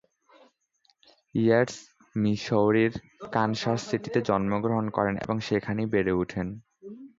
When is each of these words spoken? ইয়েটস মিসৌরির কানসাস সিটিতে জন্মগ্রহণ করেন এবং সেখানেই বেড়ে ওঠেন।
ইয়েটস 1.35 1.77
মিসৌরির 2.15 2.93
কানসাস 3.31 3.79
সিটিতে 3.89 4.19
জন্মগ্রহণ 4.21 4.85
করেন 4.89 5.15
এবং 5.17 5.35
সেখানেই 5.47 5.91
বেড়ে 5.93 6.13
ওঠেন। 6.13 6.47